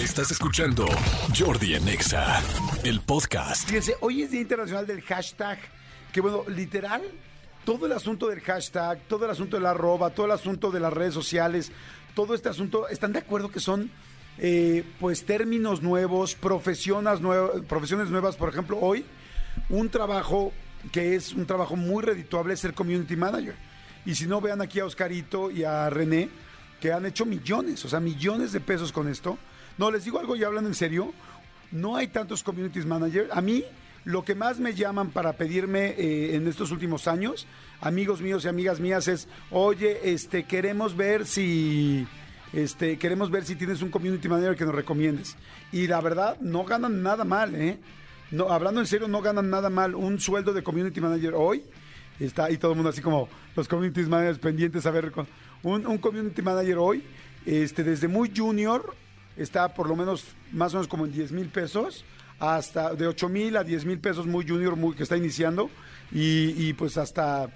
[0.00, 0.86] Estás escuchando
[1.38, 2.42] Jordi en Exa,
[2.84, 3.66] el podcast.
[3.66, 5.58] Fíjense, hoy es Día Internacional del Hashtag,
[6.10, 7.02] que bueno, literal,
[7.66, 10.80] todo el asunto del hashtag, todo el asunto de la arroba, todo el asunto de
[10.80, 11.70] las redes sociales,
[12.14, 13.90] todo este asunto, ¿están de acuerdo que son
[14.38, 18.36] eh, pues términos nuevos, profesiones, nuevas, profesiones nuevas?
[18.36, 19.04] Por ejemplo, hoy
[19.68, 20.50] un trabajo
[20.92, 23.54] que es un trabajo muy redituable es ser community manager.
[24.06, 26.30] Y si no, vean aquí a Oscarito y a René,
[26.80, 29.36] que han hecho millones, o sea, millones de pesos con esto.
[29.80, 31.14] No, les digo algo y hablan en serio.
[31.72, 33.30] No hay tantos community managers.
[33.32, 33.64] A mí,
[34.04, 37.46] lo que más me llaman para pedirme eh, en estos últimos años,
[37.80, 42.06] amigos míos y amigas mías, es, oye, este, queremos ver si,
[42.52, 45.38] este, queremos ver si tienes un community manager que nos recomiendes.
[45.72, 47.78] Y la verdad, no ganan nada mal, ¿eh?
[48.32, 49.94] No, hablando en serio, no ganan nada mal.
[49.94, 51.64] Un sueldo de community manager hoy
[52.18, 55.10] está ahí todo el mundo así como los community managers pendientes a ver
[55.62, 57.02] un, un community manager hoy,
[57.46, 58.94] este, desde muy junior
[59.36, 62.04] está por lo menos más o menos como en 10 mil pesos,
[62.38, 65.70] hasta de 8 mil a 10 mil pesos muy junior muy, que está iniciando
[66.10, 67.48] y, pues hasta,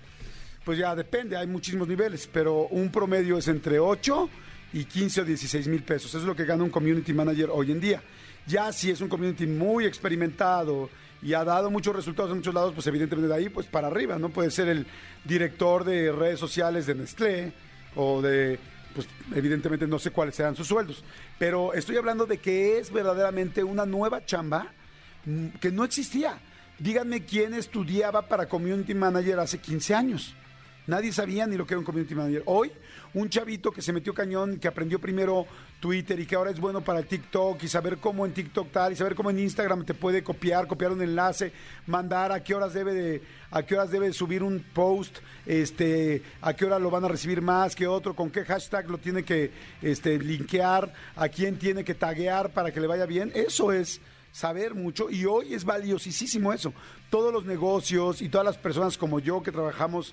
[0.64, 4.28] pues ya depende, hay muchísimos niveles, pero un promedio es entre 8
[4.74, 7.72] y 15 o 16 mil pesos, eso es lo que gana un community manager hoy
[7.72, 8.02] en día.
[8.46, 10.90] Ya si es un community muy experimentado
[11.22, 14.18] y ha dado muchos resultados en muchos lados, pues evidentemente de ahí pues para arriba,
[14.18, 14.28] ¿no?
[14.28, 14.86] Puede ser el
[15.24, 17.52] director de redes sociales de Nestlé
[17.96, 18.58] o de
[18.94, 21.02] pues evidentemente no sé cuáles serán sus sueldos,
[21.38, 24.68] pero estoy hablando de que es verdaderamente una nueva chamba
[25.24, 26.38] mm, que no existía.
[26.78, 30.34] Díganme quién estudiaba para community manager hace 15 años.
[30.86, 32.42] Nadie sabía ni lo que era un community manager.
[32.44, 32.70] Hoy,
[33.14, 35.46] un chavito que se metió cañón, que aprendió primero
[35.80, 38.96] Twitter y que ahora es bueno para TikTok y saber cómo en TikTok tal y
[38.96, 41.52] saber cómo en Instagram te puede copiar, copiar un enlace,
[41.86, 46.52] mandar a qué horas debe de, a qué horas debe subir un post, este, a
[46.54, 49.52] qué hora lo van a recibir más que otro, con qué hashtag lo tiene que
[49.80, 53.32] este, linkear, a quién tiene que taguear para que le vaya bien.
[53.34, 56.74] Eso es saber mucho y hoy es valiosísimo eso.
[57.08, 60.12] Todos los negocios y todas las personas como yo que trabajamos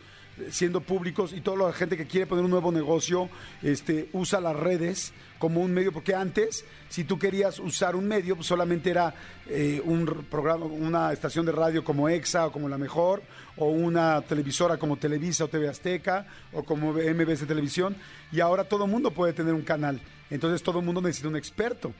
[0.49, 3.29] siendo públicos y toda la gente que quiere poner un nuevo negocio
[3.61, 8.35] este, usa las redes como un medio, porque antes, si tú querías usar un medio,
[8.35, 9.13] pues solamente era
[9.47, 13.23] eh, un programa, una estación de radio como EXA o como La Mejor,
[13.57, 17.95] o una televisora como Televisa o TV Azteca, o como MBS Televisión,
[18.31, 19.99] y ahora todo el mundo puede tener un canal.
[20.29, 21.91] Entonces todo el mundo necesita un experto,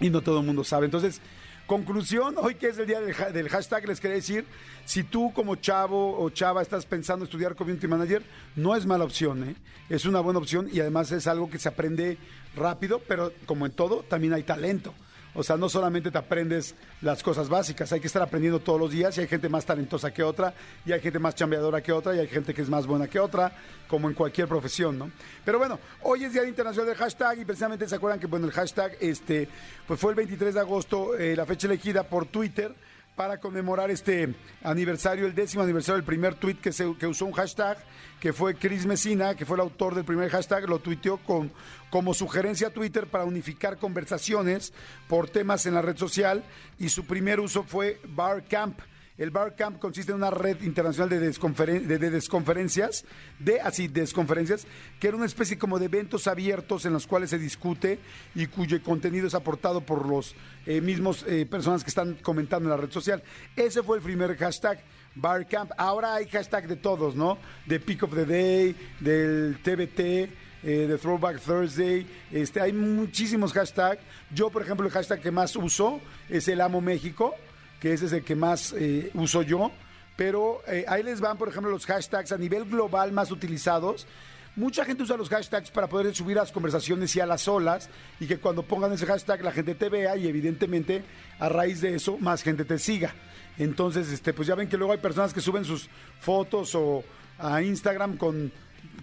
[0.00, 0.86] y no todo el mundo sabe.
[0.86, 1.20] Entonces,
[1.66, 4.44] Conclusión, hoy que es el día del, hashtag, les quería decir,
[4.84, 8.22] si tú como chavo o chava estás pensando estudiar Community Manager,
[8.56, 9.54] no es mala opción, ¿eh?
[9.88, 12.18] es una buena opción y además es algo que se aprende
[12.56, 14.92] rápido, pero como en todo, también hay talento.
[15.34, 18.90] O sea, no solamente te aprendes las cosas básicas, hay que estar aprendiendo todos los
[18.90, 20.52] días y hay gente más talentosa que otra,
[20.84, 23.18] y hay gente más chambeadora que otra, y hay gente que es más buena que
[23.18, 23.52] otra,
[23.88, 25.10] como en cualquier profesión, ¿no?
[25.44, 28.52] Pero bueno, hoy es Día Internacional del Hashtag y precisamente se acuerdan que, bueno, el
[28.52, 29.48] hashtag este,
[29.86, 32.74] pues fue el 23 de agosto, eh, la fecha elegida por Twitter
[33.16, 37.32] para conmemorar este aniversario, el décimo aniversario del primer tweet que, se, que usó un
[37.32, 37.78] hashtag,
[38.20, 41.52] que fue Chris Messina, que fue el autor del primer hashtag, lo tuiteó con,
[41.90, 44.72] como sugerencia a Twitter para unificar conversaciones
[45.08, 46.42] por temas en la red social
[46.78, 48.78] y su primer uso fue Bar Camp
[49.18, 53.04] el Bar Camp consiste en una red internacional de, de, desconferencias,
[53.38, 54.66] de así, desconferencias,
[54.98, 57.98] que era una especie como de eventos abiertos en los cuales se discute
[58.34, 60.34] y cuyo contenido es aportado por los
[60.66, 63.22] eh, mismos eh, personas que están comentando en la red social.
[63.54, 64.80] Ese fue el primer hashtag.
[65.14, 65.72] Bar Camp.
[65.76, 67.36] Ahora hay hashtag de todos, ¿no?
[67.66, 72.06] De Peak of the Day, del TBT, eh, de Throwback Thursday.
[72.30, 74.00] Este, hay muchísimos hashtags.
[74.34, 77.34] Yo, por ejemplo, el hashtag que más uso es el Amo México
[77.82, 79.72] que ese es el que más eh, uso yo.
[80.16, 84.06] Pero eh, ahí les van, por ejemplo, los hashtags a nivel global más utilizados.
[84.54, 88.28] Mucha gente usa los hashtags para poder subir las conversaciones y a las olas y
[88.28, 91.02] que cuando pongan ese hashtag la gente te vea y evidentemente
[91.40, 93.14] a raíz de eso más gente te siga.
[93.58, 95.88] Entonces, este, pues ya ven que luego hay personas que suben sus
[96.20, 97.02] fotos o
[97.36, 98.52] a Instagram con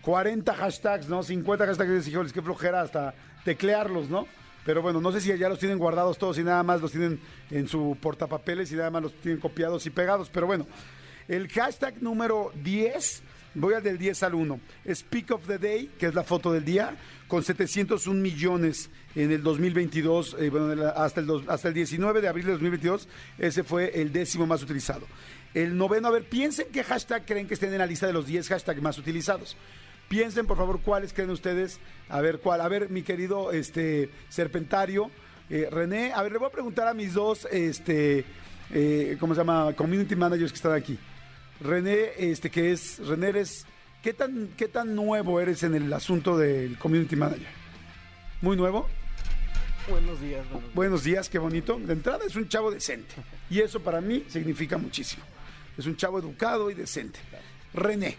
[0.04, 1.22] 40 hashtags, ¿no?
[1.22, 3.14] 50 hashtags híjoles, qué flojera hasta
[3.44, 4.26] teclearlos, ¿no?
[4.70, 7.20] Pero bueno, no sé si ya los tienen guardados todos y nada más los tienen
[7.50, 10.30] en su portapapeles y nada más los tienen copiados y pegados.
[10.30, 10.68] Pero bueno,
[11.28, 13.24] el hashtag número 10,
[13.56, 14.60] voy al del 10 al 1,
[14.94, 16.96] Speak of the Day, que es la foto del día,
[17.28, 22.46] con 701 millones en el 2022, eh, bueno, hasta, el hasta el 19 de abril
[22.46, 23.08] de 2022,
[23.40, 25.08] ese fue el décimo más utilizado.
[25.56, 28.28] El noveno, a ver, piensen qué hashtag creen que estén en la lista de los
[28.28, 29.58] 10 hashtags más utilizados.
[30.10, 31.80] Piensen, por favor, cuáles creen ustedes.
[32.10, 32.62] A ver, cuál.
[32.62, 35.10] A ver, mi querido este, Serpentario.
[35.52, 38.26] Eh, René, a ver, le voy a preguntar a mis dos, este,
[38.72, 39.74] eh, ¿cómo se llama?
[39.76, 40.98] Community managers que están aquí.
[41.60, 43.66] René, este, que es, René, eres,
[44.04, 47.48] ¿qué tan, ¿qué tan nuevo eres en el asunto del community manager?
[48.42, 48.88] ¿Muy nuevo?
[49.90, 50.76] Buenos días, buenos días.
[50.76, 51.80] Buenos días, qué bonito.
[51.80, 53.16] De entrada es un chavo decente.
[53.50, 55.24] Y eso para mí significa muchísimo.
[55.78, 57.20] Es un chavo educado y decente.
[57.74, 58.18] René,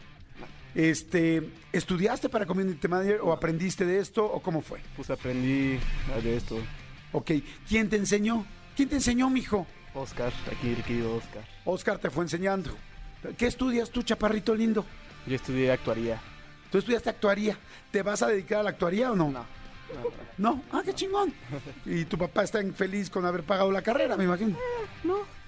[0.75, 4.81] este, ¿estudiaste para Community Manager o aprendiste de esto o cómo fue?
[4.97, 5.79] Pues aprendí
[6.23, 6.59] de esto.
[7.13, 7.33] Ok,
[7.69, 8.47] ¿quién te enseñó?
[8.77, 9.67] ¿Quién te enseñó, mijo?
[9.95, 11.45] Oscar, aquí el querido Oscar.
[11.65, 12.71] Oscar te fue enseñando.
[13.37, 14.85] ¿Qué estudias tú, chaparrito lindo?
[15.27, 16.21] Yo estudié actuaría.
[16.71, 17.59] Tú estudiaste actuaría.
[17.91, 19.31] ¿Te vas a dedicar a la actuaría o no?
[19.31, 19.45] No.
[20.39, 21.35] No, ah, qué chingón.
[21.85, 24.57] Y tu papá está feliz con haber pagado la carrera, me imagino.
[25.03, 25.40] No.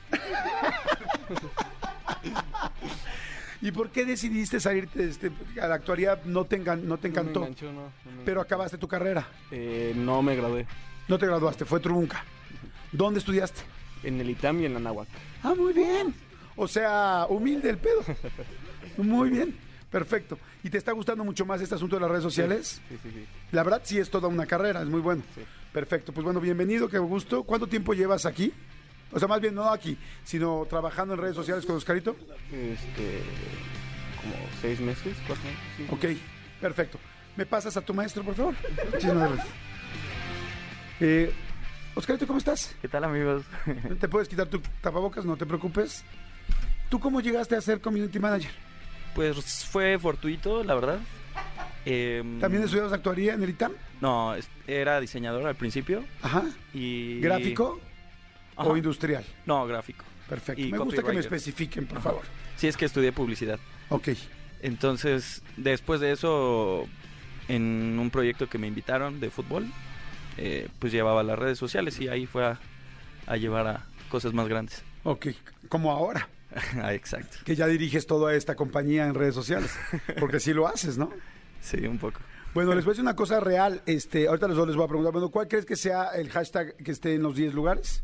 [3.62, 5.30] ¿Y por qué decidiste salirte este,
[5.60, 6.20] a la actuaría?
[6.26, 8.88] No te, engan- no te encantó, No me enganchó, no, no me- pero acabaste tu
[8.88, 9.26] carrera.
[9.50, 10.66] Eh, no me gradué.
[11.08, 12.24] No te graduaste, fue trunca.
[12.90, 13.62] ¿Dónde estudiaste?
[14.02, 15.08] En el ITAM y en la náhuac.
[15.44, 16.12] Ah, muy bien.
[16.56, 18.04] O sea, humilde el pedo.
[18.98, 19.56] Muy bien,
[19.90, 20.38] perfecto.
[20.62, 22.82] ¿Y te está gustando mucho más este asunto de las redes sociales?
[22.88, 23.24] Sí, sí, sí.
[23.52, 25.22] La verdad sí es toda una carrera, es muy bueno.
[25.34, 25.42] Sí.
[25.72, 27.44] Perfecto, pues bueno, bienvenido, qué gusto.
[27.44, 28.52] ¿Cuánto tiempo llevas aquí?
[29.12, 32.16] O sea, más bien no aquí, sino trabajando en redes sociales con Oscarito.
[32.50, 33.20] Este.
[34.20, 35.60] Como seis meses, cuatro meses.
[35.76, 35.86] sí.
[35.90, 36.98] Ok, perfecto.
[37.36, 38.54] ¿Me pasas a tu maestro, por favor?
[38.90, 39.54] Muchísimas gracias.
[41.00, 41.32] Eh,
[41.94, 42.74] Oscarito, ¿cómo estás?
[42.80, 43.44] ¿Qué tal amigos?
[44.00, 45.24] ¿Te puedes quitar tu tapabocas?
[45.24, 46.04] No te preocupes.
[46.88, 48.50] ¿Tú cómo llegaste a ser community manager?
[49.14, 50.98] Pues fue fortuito, la verdad.
[51.84, 53.72] Em, ¿También estudiabas actuaría en el ITAM?
[54.00, 54.34] No,
[54.66, 56.44] era diseñador al principio Ajá.
[56.72, 57.18] y...
[57.20, 57.80] ¿Gráfico
[58.56, 58.68] Ajá.
[58.68, 59.24] o industrial?
[59.46, 60.04] No, gráfico.
[60.28, 60.60] Perfecto.
[60.62, 62.22] Y Me gusta que me especifiquen, por favor.
[62.56, 63.58] Sí, es que estudié publicidad.
[63.90, 64.08] Ok.
[64.62, 66.86] Entonces, después de eso,
[67.48, 69.66] en un proyecto que me invitaron de fútbol,
[70.38, 72.58] eh, pues llevaba las redes sociales y ahí fue a,
[73.26, 74.82] a llevar a cosas más grandes.
[75.04, 75.28] Ok.
[75.68, 76.28] Como ahora,
[76.82, 77.38] Ah, Exacto.
[77.44, 79.74] que ya diriges toda esta compañía en redes sociales.
[80.20, 81.10] Porque sí lo haces, ¿no?
[81.60, 82.20] Sí, un poco.
[82.54, 83.82] Bueno, les voy a decir una cosa real.
[83.86, 86.90] Este, ahorita les, les voy a preguntar, bueno, ¿cuál crees que sea el hashtag que
[86.90, 88.02] esté en los 10 lugares?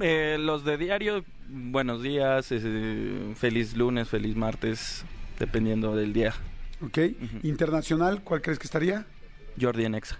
[0.00, 5.04] Eh, los de diario, buenos días, eh, feliz lunes, feliz martes,
[5.38, 6.34] dependiendo del día.
[6.80, 6.98] ¿Ok?
[7.42, 9.04] Internacional, ¿cuál crees que estaría?
[9.60, 10.18] Jordi en Exa.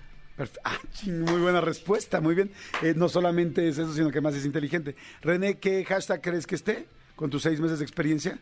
[0.65, 2.51] Ah, muy buena respuesta, muy bien.
[2.83, 4.97] Eh, no solamente es eso, sino que más es inteligente.
[5.23, 6.87] René, ¿qué hashtag crees que esté
[7.17, 8.39] con tus seis meses de experiencia?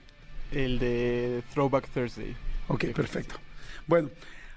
[0.50, 2.36] El de Throwback Thursday.
[2.68, 3.36] Ok, perfecto.
[3.86, 4.10] Bueno,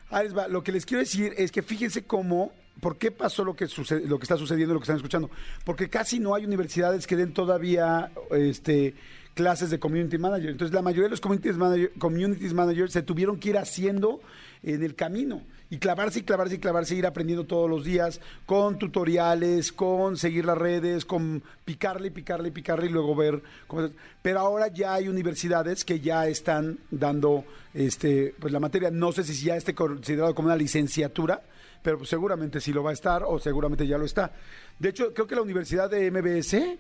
[0.10, 0.48] ahí les va.
[0.48, 4.08] Lo que les quiero decir es que fíjense cómo, ¿por qué pasó lo que, sucede,
[4.08, 5.30] lo que está sucediendo, lo que están escuchando?
[5.66, 8.96] Porque casi no hay universidades que den todavía este,
[9.34, 10.50] clases de community manager.
[10.50, 14.22] Entonces, la mayoría de los community manager, communities managers se tuvieron que ir haciendo
[14.64, 15.42] en el camino
[15.72, 20.44] y clavarse y clavarse y clavarse, ir aprendiendo todos los días con tutoriales, con seguir
[20.44, 23.90] las redes, con picarle y picarle y picarle y luego ver cómo.
[24.22, 29.24] Pero ahora ya hay universidades que ya están dando este pues la materia, no sé
[29.24, 31.42] si ya esté considerado como una licenciatura,
[31.82, 34.32] pero seguramente sí lo va a estar o seguramente ya lo está.
[34.78, 36.78] De hecho, creo que la Universidad de MBS,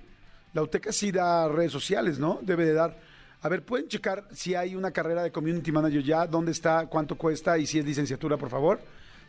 [0.53, 2.39] la UTECA sí da redes sociales, ¿no?
[2.42, 2.98] Debe de dar.
[3.42, 6.27] A ver, ¿pueden checar si hay una carrera de Community Manager ya?
[6.27, 6.86] ¿Dónde está?
[6.88, 7.57] ¿Cuánto cuesta?
[7.57, 8.80] Y si es licenciatura, por favor.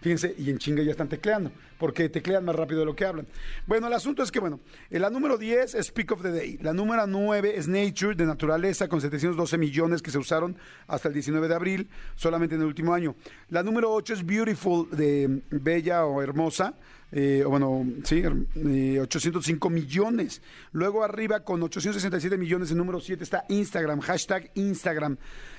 [0.03, 3.25] Fíjense, y en chinga ya están tecleando, porque teclean más rápido de lo que hablan.
[3.69, 4.59] Bueno, el asunto es que, bueno,
[4.91, 6.59] la número 10 es Speak of the Day.
[6.61, 10.57] La número 9 es Nature, de naturaleza, con 712 millones que se usaron
[10.89, 13.15] hasta el 19 de abril, solamente en el último año.
[13.49, 16.75] La número 8 es Beautiful, de Bella o Hermosa,
[17.15, 18.23] eh, bueno, sí,
[18.55, 20.41] eh, 805 millones.
[20.73, 25.19] Luego arriba con 867 millones, el número 7 está Instagram, hashtag Instagram.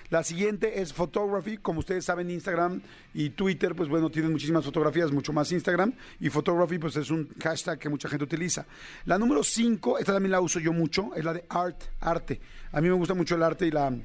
[0.09, 2.81] La siguiente es Photography, como ustedes saben, Instagram
[3.13, 5.93] y Twitter, pues bueno, tienen muchísimas fotografías, mucho más Instagram.
[6.19, 8.65] Y Photography, pues es un hashtag que mucha gente utiliza.
[9.05, 12.41] La número 5, esta también la uso yo mucho, es la de Art, arte.
[12.71, 13.95] A mí me gusta mucho el arte y la,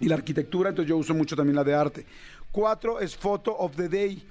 [0.00, 2.06] y la arquitectura, entonces yo uso mucho también la de arte.
[2.52, 4.26] Cuatro es Photo of the Day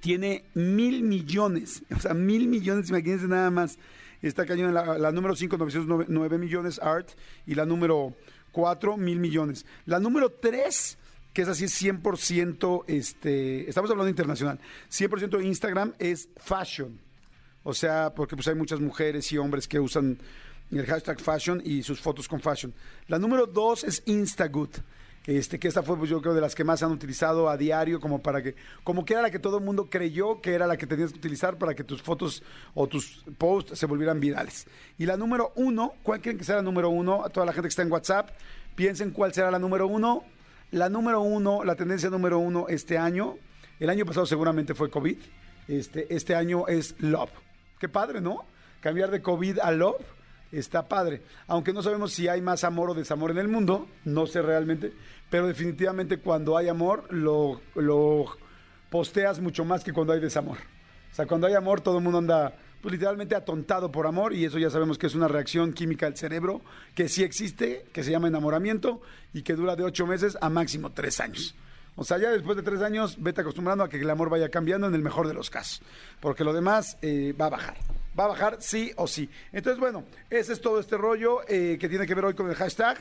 [0.00, 3.78] tiene mil millones, o sea, mil millones, imagínense nada más.
[4.22, 7.10] Está cañón la, la número 5, 909 millones, Art,
[7.46, 8.14] y la número
[8.52, 9.66] 4, mil millones.
[9.84, 10.98] La número 3,
[11.34, 14.58] que es así 100%, este, estamos hablando internacional,
[14.90, 16.98] 100% Instagram es fashion.
[17.64, 20.18] O sea, porque pues hay muchas mujeres y hombres que usan
[20.70, 22.72] el hashtag fashion y sus fotos con fashion.
[23.08, 24.70] La número 2 es Instagood
[25.26, 27.98] este, que esta fue pues, yo creo de las que más han utilizado a diario
[27.98, 30.76] como para que como que era la que todo el mundo creyó que era la
[30.76, 32.42] que tenías que utilizar para que tus fotos
[32.74, 34.66] o tus posts se volvieran virales
[34.98, 37.24] y la número uno ¿cuál creen que será la número uno?
[37.24, 38.30] a toda la gente que está en WhatsApp
[38.74, 40.24] piensen cuál será la número uno
[40.72, 43.36] la número uno la tendencia número uno este año
[43.80, 45.16] el año pasado seguramente fue COVID
[45.68, 47.30] este, este año es love
[47.78, 48.44] qué padre ¿no?
[48.80, 50.04] cambiar de COVID a love
[50.58, 51.22] está padre.
[51.46, 54.92] Aunque no sabemos si hay más amor o desamor en el mundo, no sé realmente,
[55.30, 58.26] pero definitivamente cuando hay amor lo, lo
[58.90, 60.58] posteas mucho más que cuando hay desamor.
[61.12, 64.44] O sea, cuando hay amor, todo el mundo anda pues, literalmente atontado por amor y
[64.44, 66.60] eso ya sabemos que es una reacción química del cerebro
[66.94, 69.00] que sí existe, que se llama enamoramiento
[69.32, 71.54] y que dura de ocho meses a máximo tres años.
[71.96, 74.86] O sea, ya después de tres años, vete acostumbrando a que el amor vaya cambiando
[74.86, 75.80] en el mejor de los casos.
[76.20, 77.76] Porque lo demás eh, va a bajar.
[78.18, 79.28] Va a bajar sí o sí.
[79.52, 82.54] Entonces, bueno, ese es todo este rollo eh, que tiene que ver hoy con el
[82.54, 83.00] hashtag.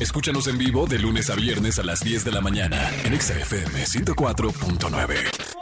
[0.00, 3.84] Escúchanos en vivo de lunes a viernes a las 10 de la mañana en XFM
[3.84, 5.57] 104.9.